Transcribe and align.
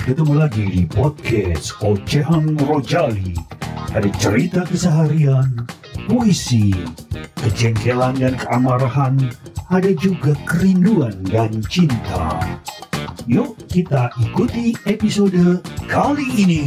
Ketemu 0.00 0.32
lagi 0.32 0.64
di 0.64 0.82
podcast 0.88 1.76
Ocehan 1.84 2.56
Rojali. 2.64 3.36
Ada 3.92 4.08
cerita 4.16 4.64
keseharian, 4.64 5.68
puisi, 6.08 6.72
kejengkelan 7.36 8.16
dan 8.16 8.32
keamarahan, 8.40 9.20
ada 9.68 9.92
juga 10.00 10.32
kerinduan 10.48 11.12
dan 11.28 11.60
cinta. 11.68 12.40
Yuk 13.28 13.60
kita 13.68 14.08
ikuti 14.24 14.72
episode 14.88 15.60
kali 15.84 16.28
ini. 16.48 16.64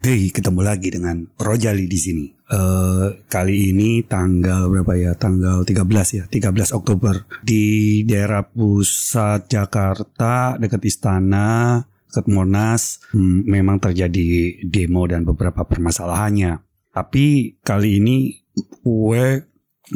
Hey, 0.00 0.32
ketemu 0.32 0.64
lagi 0.64 0.88
dengan 0.88 1.28
Rojali 1.36 1.84
di 1.84 1.98
sini. 2.00 2.26
Uh, 2.48 3.26
kali 3.28 3.76
ini 3.76 4.06
tanggal 4.08 4.72
berapa 4.72 4.96
ya? 4.96 5.12
Tanggal 5.18 5.68
13 5.68 6.16
ya, 6.16 6.24
13 6.30 6.78
Oktober 6.78 7.28
di 7.44 8.06
daerah 8.08 8.46
pusat 8.46 9.50
Jakarta 9.50 10.56
dekat 10.56 10.80
istana, 10.86 11.82
dekat 12.16 12.32
Monas, 12.32 13.04
memang 13.44 13.76
terjadi 13.76 14.56
demo 14.64 15.04
dan 15.04 15.28
beberapa 15.28 15.68
permasalahannya. 15.68 16.64
Tapi 16.96 17.60
kali 17.60 18.00
ini 18.00 18.32
gue 18.80 19.24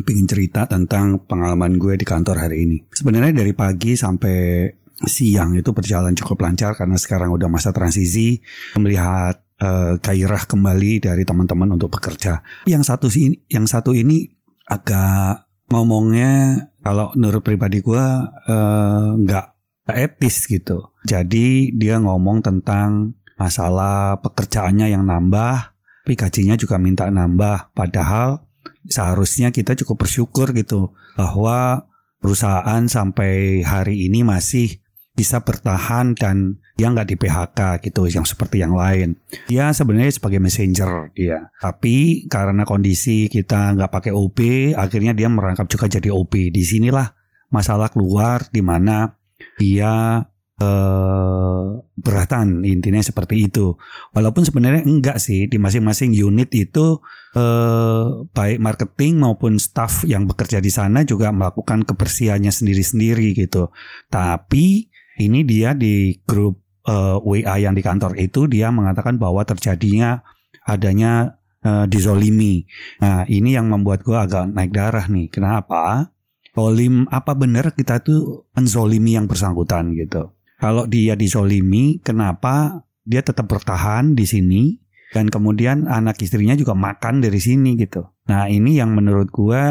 ingin 0.05 0.29
cerita 0.29 0.69
tentang 0.69 1.25
pengalaman 1.25 1.81
gue 1.81 1.97
di 1.97 2.05
kantor 2.05 2.45
hari 2.45 2.69
ini. 2.69 2.85
Sebenarnya 2.93 3.41
dari 3.41 3.57
pagi 3.57 3.97
sampai 3.97 4.69
siang 5.09 5.57
itu 5.57 5.73
berjalan 5.73 6.13
cukup 6.13 6.45
lancar 6.45 6.77
karena 6.77 7.01
sekarang 7.01 7.33
udah 7.33 7.49
masa 7.49 7.73
transisi 7.73 8.37
melihat 8.77 9.41
uh, 9.65 9.97
gairah 9.97 10.45
kembali 10.45 11.01
dari 11.01 11.25
teman-teman 11.25 11.73
untuk 11.73 11.97
bekerja. 11.97 12.45
Yang 12.69 12.85
satu 12.85 13.07
sih, 13.09 13.33
yang 13.49 13.65
satu 13.65 13.97
ini 13.97 14.29
agak 14.69 15.49
ngomongnya 15.73 16.69
kalau 16.85 17.17
menurut 17.17 17.41
pribadi 17.41 17.81
gue 17.81 18.05
uh, 18.53 19.17
nggak 19.17 19.60
etis 19.95 20.47
gitu. 20.47 20.91
Jadi 21.07 21.75
dia 21.75 21.99
ngomong 21.99 22.45
tentang 22.45 23.15
masalah 23.41 24.21
pekerjaannya 24.21 24.93
yang 24.93 25.09
nambah, 25.09 25.73
tapi 26.05 26.13
gajinya 26.17 26.57
juga 26.59 26.77
minta 26.77 27.09
nambah. 27.09 27.73
Padahal 27.73 28.45
seharusnya 28.89 29.55
kita 29.55 29.79
cukup 29.85 30.05
bersyukur 30.07 30.53
gitu 30.53 30.93
bahwa 31.17 31.89
perusahaan 32.21 32.85
sampai 32.85 33.65
hari 33.65 34.11
ini 34.11 34.27
masih 34.27 34.81
bisa 35.17 35.45
bertahan 35.45 36.17
dan 36.17 36.57
dia 36.81 36.89
nggak 36.89 37.13
di 37.13 37.17
PHK 37.21 37.61
gitu 37.85 38.09
yang 38.09 38.25
seperti 38.25 38.65
yang 38.65 38.73
lain. 38.73 39.21
Dia 39.53 39.69
sebenarnya 39.77 40.17
sebagai 40.17 40.41
messenger 40.41 41.13
dia. 41.13 41.53
Tapi 41.61 42.25
karena 42.25 42.65
kondisi 42.65 43.29
kita 43.29 43.77
nggak 43.77 43.93
pakai 43.93 44.13
OP, 44.17 44.73
akhirnya 44.73 45.13
dia 45.13 45.29
merangkap 45.29 45.69
juga 45.69 45.93
jadi 45.93 46.09
OP. 46.09 46.49
Di 46.49 46.65
sinilah 46.65 47.13
masalah 47.53 47.93
keluar 47.93 48.49
di 48.49 48.65
mana 48.65 49.20
dia 49.57 50.25
eh, 50.61 51.65
beratan 51.97 52.65
intinya 52.65 53.01
seperti 53.01 53.49
itu. 53.49 53.77
Walaupun 54.13 54.45
sebenarnya 54.45 54.83
enggak 54.85 55.19
sih 55.21 55.49
di 55.49 55.57
masing-masing 55.57 56.13
unit 56.17 56.51
itu 56.53 57.01
eh, 57.37 58.05
baik 58.31 58.59
marketing 58.59 59.21
maupun 59.21 59.57
staff 59.57 60.05
yang 60.05 60.25
bekerja 60.29 60.59
di 60.63 60.71
sana 60.73 61.03
juga 61.03 61.33
melakukan 61.33 61.85
kebersihannya 61.85 62.53
sendiri-sendiri 62.53 63.37
gitu. 63.37 63.73
Tapi 64.09 64.89
ini 65.21 65.45
dia 65.45 65.77
di 65.77 66.17
grup 66.25 66.61
eh, 66.89 67.17
WA 67.21 67.57
yang 67.61 67.77
di 67.77 67.83
kantor 67.85 68.17
itu 68.21 68.49
dia 68.49 68.69
mengatakan 68.69 69.17
bahwa 69.21 69.45
terjadinya 69.45 70.23
adanya 70.69 71.41
uh, 71.65 71.85
dizolimi. 71.89 72.65
Nah 73.01 73.25
ini 73.29 73.57
yang 73.57 73.69
membuat 73.69 74.05
gue 74.05 74.17
agak 74.17 74.51
naik 74.53 74.73
darah 74.73 75.07
nih. 75.09 75.29
Kenapa? 75.33 76.13
Zolim 76.51 77.07
apa 77.09 77.39
benar 77.39 77.73
kita 77.73 78.03
tuh 78.03 78.51
menzolimi 78.55 79.15
yang 79.15 79.31
bersangkutan 79.31 79.95
gitu. 79.95 80.35
Kalau 80.61 80.85
dia 80.85 81.17
dizolimi, 81.17 82.03
kenapa 82.05 82.85
dia 83.07 83.25
tetap 83.25 83.49
bertahan 83.49 84.13
di 84.13 84.29
sini 84.29 84.63
dan 85.11 85.27
kemudian 85.33 85.89
anak 85.89 86.21
istrinya 86.23 86.53
juga 86.55 86.77
makan 86.77 87.25
dari 87.25 87.41
sini 87.41 87.75
gitu. 87.81 88.05
Nah 88.29 88.47
ini 88.47 88.77
yang 88.77 88.93
menurut 88.93 89.33
gue 89.33 89.63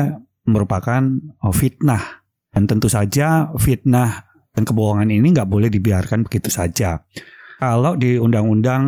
merupakan 0.49 1.03
oh, 1.45 1.53
fitnah 1.53 2.25
dan 2.49 2.65
tentu 2.65 2.89
saja 2.89 3.53
fitnah 3.55 4.25
dan 4.51 4.65
kebohongan 4.65 5.13
ini 5.13 5.31
nggak 5.31 5.47
boleh 5.47 5.69
dibiarkan 5.69 6.25
begitu 6.25 6.49
saja. 6.49 7.05
Kalau 7.59 7.99
di 7.99 8.15
Undang-Undang 8.17 8.83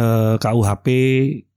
eh, 0.00 0.34
KUHP 0.40 0.86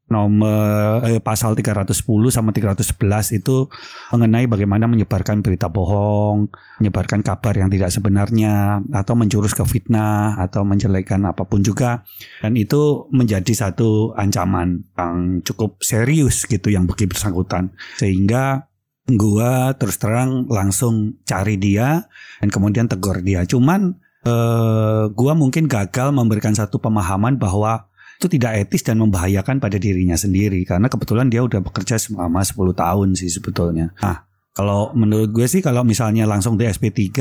nomor 0.07 1.03
eh, 1.03 1.19
pasal 1.19 1.51
310 1.51 1.91
sama 2.31 2.55
311 2.55 3.43
itu 3.43 3.67
mengenai 4.15 4.47
bagaimana 4.47 4.87
menyebarkan 4.87 5.43
berita 5.43 5.67
bohong, 5.67 6.47
menyebarkan 6.79 7.19
kabar 7.19 7.53
yang 7.59 7.67
tidak 7.67 7.91
sebenarnya 7.91 8.79
atau 8.95 9.13
menjurus 9.19 9.51
ke 9.51 9.67
fitnah 9.67 10.39
atau 10.39 10.63
menjelekkan 10.63 11.27
apa 11.27 11.43
pun 11.43 11.59
juga 11.59 12.07
dan 12.39 12.55
itu 12.55 13.11
menjadi 13.11 13.67
satu 13.67 14.15
ancaman 14.15 14.87
yang 14.95 15.43
cukup 15.43 15.83
serius 15.83 16.47
gitu 16.47 16.71
yang 16.71 16.87
bagi 16.87 17.03
bersangkutan 17.03 17.75
sehingga 17.99 18.67
gua 19.11 19.75
terus 19.75 19.99
terang 19.99 20.47
langsung 20.51 21.19
cari 21.23 21.55
dia 21.55 22.07
dan 22.39 22.47
kemudian 22.51 22.91
tegur 22.91 23.23
dia. 23.23 23.47
Cuman 23.47 23.95
uh, 24.27 25.07
gua 25.11 25.31
mungkin 25.35 25.71
gagal 25.71 26.11
memberikan 26.11 26.51
satu 26.51 26.79
pemahaman 26.79 27.39
bahwa 27.39 27.86
itu 28.17 28.25
tidak 28.25 28.65
etis 28.65 28.81
dan 28.81 28.97
membahayakan 28.97 29.61
pada 29.61 29.77
dirinya 29.77 30.17
sendiri 30.17 30.65
karena 30.65 30.89
kebetulan 30.89 31.29
dia 31.29 31.45
udah 31.45 31.61
bekerja 31.61 32.01
selama 32.01 32.41
10 32.41 32.57
tahun 32.73 33.07
sih 33.13 33.29
sebetulnya. 33.29 33.93
Nah, 34.01 34.25
kalau 34.57 34.89
menurut 34.97 35.29
gue 35.29 35.45
sih 35.45 35.61
kalau 35.61 35.85
misalnya 35.85 36.25
langsung 36.25 36.57
di 36.57 36.65
SP3 36.65 37.13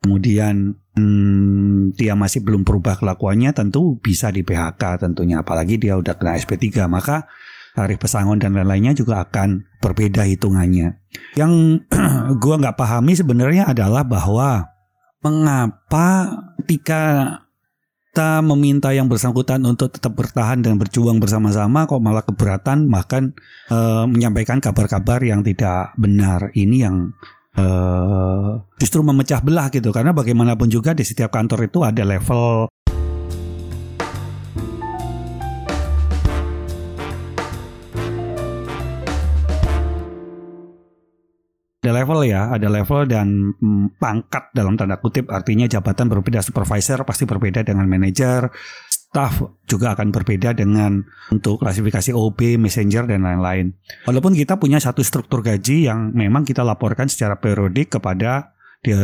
kemudian 0.00 0.72
hmm, 0.96 1.92
dia 1.92 2.16
masih 2.16 2.40
belum 2.40 2.64
berubah 2.64 2.96
kelakuannya 2.96 3.52
tentu 3.52 4.00
bisa 4.00 4.32
di 4.32 4.40
PHK 4.40 5.04
tentunya 5.04 5.44
apalagi 5.44 5.76
dia 5.76 6.00
udah 6.00 6.16
kena 6.16 6.40
SP3 6.40 6.88
maka 6.88 7.28
tarif 7.76 8.00
pesangon 8.00 8.40
dan 8.40 8.56
lain-lainnya 8.56 8.96
juga 8.96 9.20
akan 9.24 9.68
berbeda 9.84 10.24
hitungannya. 10.28 10.96
Yang 11.36 11.84
gua 12.42 12.54
nggak 12.56 12.76
pahami 12.76 13.12
sebenarnya 13.16 13.68
adalah 13.68 14.04
bahwa 14.04 14.72
mengapa 15.20 16.40
ketika 16.64 17.00
kita 18.12 18.44
meminta 18.44 18.92
yang 18.92 19.08
bersangkutan 19.08 19.64
untuk 19.64 19.88
tetap 19.88 20.12
bertahan 20.12 20.60
dan 20.60 20.76
berjuang 20.76 21.16
bersama-sama 21.16 21.88
kok 21.88 21.96
malah 21.96 22.20
keberatan 22.20 22.92
bahkan 22.92 23.32
e, 23.72 23.78
menyampaikan 24.04 24.60
kabar-kabar 24.60 25.16
yang 25.24 25.40
tidak 25.40 25.96
benar. 25.96 26.52
Ini 26.52 26.76
yang 26.76 27.16
e, 27.56 27.64
justru 28.76 29.00
memecah 29.00 29.40
belah 29.40 29.72
gitu. 29.72 29.96
Karena 29.96 30.12
bagaimanapun 30.12 30.68
juga 30.68 30.92
di 30.92 31.08
setiap 31.08 31.32
kantor 31.32 31.72
itu 31.72 31.88
ada 31.88 32.04
level 32.04 32.68
ada 41.82 41.98
level 41.98 42.22
ya, 42.22 42.46
ada 42.54 42.70
level 42.70 43.10
dan 43.10 43.58
hmm, 43.58 43.98
pangkat 43.98 44.54
dalam 44.54 44.78
tanda 44.78 45.02
kutip 45.02 45.26
artinya 45.34 45.66
jabatan 45.66 46.06
berbeda 46.06 46.38
supervisor 46.38 47.02
pasti 47.02 47.26
berbeda 47.26 47.66
dengan 47.66 47.90
manajer, 47.90 48.46
staff 48.86 49.42
juga 49.66 49.98
akan 49.98 50.14
berbeda 50.14 50.54
dengan 50.54 51.02
untuk 51.34 51.58
klasifikasi 51.58 52.14
OB, 52.14 52.62
messenger 52.62 53.10
dan 53.10 53.26
lain-lain. 53.26 53.74
Walaupun 54.06 54.30
kita 54.38 54.62
punya 54.62 54.78
satu 54.78 55.02
struktur 55.02 55.42
gaji 55.42 55.90
yang 55.90 56.14
memang 56.14 56.46
kita 56.46 56.62
laporkan 56.62 57.10
secara 57.10 57.42
periodik 57.42 57.98
kepada 57.98 58.54
di, 58.78 58.94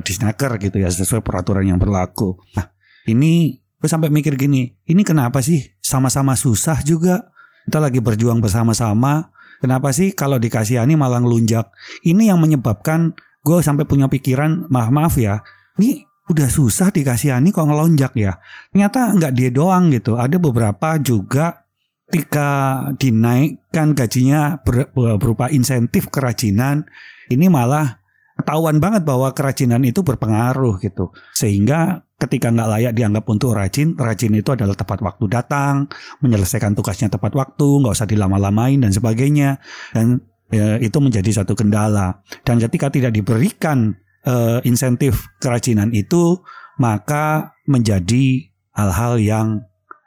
disnaker 0.00 0.56
gitu 0.56 0.80
ya 0.80 0.88
sesuai 0.88 1.20
peraturan 1.20 1.68
yang 1.68 1.76
berlaku. 1.76 2.40
Nah, 2.56 2.72
ini 3.04 3.62
gue 3.76 3.88
sampai 3.92 4.08
mikir 4.08 4.40
gini, 4.40 4.72
ini 4.88 5.04
kenapa 5.04 5.44
sih 5.44 5.76
sama-sama 5.84 6.32
susah 6.40 6.80
juga? 6.80 7.36
Kita 7.68 7.84
lagi 7.84 8.00
berjuang 8.00 8.40
bersama-sama, 8.40 9.28
Kenapa 9.62 9.92
sih 9.92 10.12
kalau 10.12 10.36
dikasihani 10.36 10.94
malah 10.94 11.20
ngelunjak? 11.22 11.72
Ini 12.04 12.32
yang 12.34 12.38
menyebabkan 12.40 13.16
gue 13.46 13.58
sampai 13.62 13.86
punya 13.86 14.10
pikiran, 14.10 14.66
maaf 14.68 14.90
maaf 14.90 15.14
ya, 15.16 15.40
ini 15.78 16.02
udah 16.26 16.48
susah 16.50 16.90
dikasihani 16.90 17.54
kok 17.54 17.66
ngelonjak 17.66 18.12
ya. 18.18 18.38
Ternyata 18.74 19.14
nggak 19.14 19.32
dia 19.34 19.50
doang 19.54 19.94
gitu. 19.94 20.18
Ada 20.18 20.36
beberapa 20.42 20.98
juga 20.98 21.66
ketika 22.06 22.82
dinaikkan 22.98 23.94
gajinya 23.94 24.62
ber, 24.62 24.90
berupa 24.94 25.50
insentif 25.50 26.10
kerajinan, 26.10 26.86
ini 27.30 27.50
malah 27.50 27.98
ketahuan 28.38 28.78
banget 28.78 29.02
bahwa 29.02 29.30
kerajinan 29.34 29.82
itu 29.82 30.02
berpengaruh 30.06 30.78
gitu. 30.82 31.10
Sehingga 31.34 32.05
ketika 32.16 32.48
nggak 32.48 32.68
layak 32.76 32.92
dianggap 32.96 33.24
untuk 33.28 33.52
rajin, 33.52 33.92
rajin 33.96 34.32
itu 34.32 34.50
adalah 34.56 34.72
tepat 34.72 35.04
waktu 35.04 35.24
datang, 35.28 35.88
menyelesaikan 36.24 36.72
tugasnya 36.72 37.12
tepat 37.12 37.36
waktu, 37.36 37.68
nggak 37.84 37.92
usah 37.92 38.08
dilama-lamain 38.08 38.80
dan 38.80 38.92
sebagainya. 38.92 39.60
Dan 39.92 40.24
ya, 40.48 40.80
itu 40.80 40.96
menjadi 40.96 41.44
satu 41.44 41.52
kendala. 41.52 42.24
Dan 42.40 42.56
ketika 42.56 42.88
tidak 42.88 43.12
diberikan 43.12 43.92
uh, 44.24 44.64
insentif 44.64 45.28
kerajinan 45.44 45.92
itu, 45.92 46.40
maka 46.80 47.56
menjadi 47.68 48.48
hal-hal 48.72 49.20
yang 49.20 49.48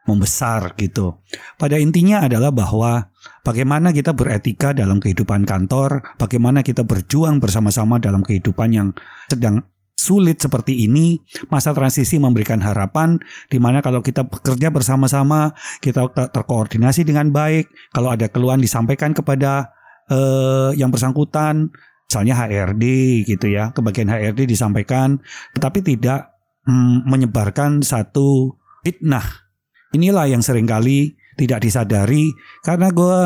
membesar 0.09 0.73
gitu. 0.81 1.21
Pada 1.61 1.77
intinya 1.77 2.25
adalah 2.25 2.49
bahwa 2.49 3.13
bagaimana 3.45 3.93
kita 3.93 4.17
beretika 4.17 4.73
dalam 4.73 4.97
kehidupan 4.97 5.45
kantor, 5.45 6.01
bagaimana 6.17 6.65
kita 6.65 6.81
berjuang 6.81 7.37
bersama-sama 7.37 8.01
dalam 8.01 8.25
kehidupan 8.25 8.73
yang 8.73 8.89
sedang 9.29 9.61
sulit 10.09 10.41
seperti 10.41 10.89
ini, 10.89 11.21
masa 11.53 11.69
transisi 11.69 12.17
memberikan 12.17 12.57
harapan 12.57 13.21
di 13.45 13.61
mana 13.61 13.85
kalau 13.85 14.01
kita 14.01 14.25
bekerja 14.25 14.73
bersama-sama, 14.73 15.53
kita 15.85 16.09
terkoordinasi 16.33 17.05
dengan 17.05 17.29
baik, 17.29 17.69
kalau 17.93 18.09
ada 18.09 18.25
keluhan 18.25 18.57
disampaikan 18.57 19.13
kepada 19.13 19.69
eh, 20.09 20.73
yang 20.81 20.89
bersangkutan, 20.89 21.69
misalnya 22.09 22.33
HRD 22.41 22.83
gitu 23.29 23.53
ya, 23.53 23.69
ke 23.69 23.85
bagian 23.85 24.09
HRD 24.09 24.49
disampaikan, 24.49 25.21
tetapi 25.53 25.85
tidak 25.85 26.33
mm, 26.65 27.05
menyebarkan 27.05 27.85
satu 27.85 28.57
fitnah. 28.81 29.45
Inilah 29.93 30.25
yang 30.25 30.41
sering 30.41 30.65
kali 30.65 31.13
tidak 31.37 31.61
disadari 31.61 32.33
karena 32.65 32.89
gue 32.89 33.17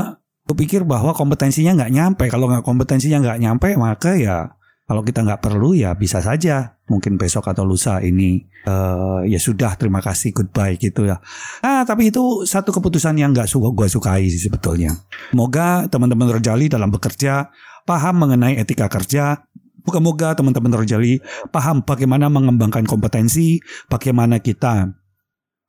pikir 0.52 0.84
bahwa 0.84 1.16
kompetensinya 1.16 1.80
nggak 1.80 1.92
nyampe. 1.96 2.26
Kalau 2.28 2.52
nggak 2.52 2.68
kompetensinya 2.68 3.24
nggak 3.24 3.40
nyampe, 3.40 3.70
maka 3.80 4.20
ya 4.20 4.52
kalau 4.94 5.02
kita 5.02 5.26
nggak 5.26 5.42
perlu 5.42 5.74
ya 5.74 5.98
bisa 5.98 6.22
saja 6.22 6.78
mungkin 6.86 7.18
besok 7.18 7.50
atau 7.50 7.66
lusa 7.66 7.98
ini 8.06 8.46
uh, 8.70 9.26
ya 9.26 9.42
sudah 9.42 9.74
terima 9.74 10.06
kasih 10.06 10.30
goodbye 10.30 10.78
gitu 10.78 11.10
ya. 11.10 11.18
Nah 11.66 11.82
tapi 11.82 12.14
itu 12.14 12.46
satu 12.46 12.70
keputusan 12.70 13.18
yang 13.18 13.34
nggak 13.34 13.50
suka 13.50 13.74
gue 13.74 13.90
sukai 13.90 14.30
sih 14.30 14.38
sebetulnya. 14.38 14.94
Semoga 15.34 15.90
teman-teman 15.90 16.38
Rojali 16.38 16.70
dalam 16.70 16.94
bekerja 16.94 17.50
paham 17.90 18.22
mengenai 18.22 18.62
etika 18.62 18.86
kerja. 18.86 19.42
Moga-moga 19.82 20.38
teman-teman 20.38 20.86
Rojali 20.86 21.18
paham 21.50 21.82
bagaimana 21.82 22.30
mengembangkan 22.30 22.86
kompetensi, 22.86 23.58
bagaimana 23.90 24.38
kita 24.46 24.94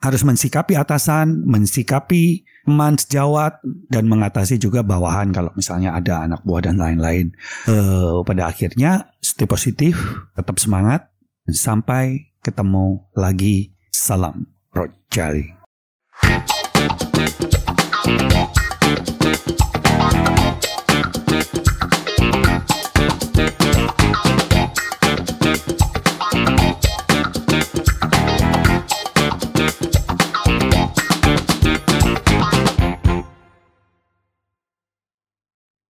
harus 0.05 0.21
mensikapi 0.21 0.77
atasan, 0.77 1.49
mensikapi 1.49 2.45
teman 2.69 3.01
sejawat 3.01 3.56
dan 3.89 4.05
mengatasi 4.05 4.61
juga 4.61 4.85
bawahan 4.85 5.33
kalau 5.33 5.49
misalnya 5.56 5.97
ada 5.97 6.29
anak 6.29 6.45
buah 6.45 6.69
dan 6.69 6.77
lain-lain. 6.77 7.33
Uh, 7.65 8.21
pada 8.21 8.53
akhirnya 8.53 9.09
stay 9.25 9.49
positif, 9.49 9.97
tetap 10.37 10.61
semangat, 10.61 11.09
sampai 11.49 12.37
ketemu 12.45 13.01
lagi. 13.17 13.73
Salam 13.95 14.45
Rojali. 14.75 15.55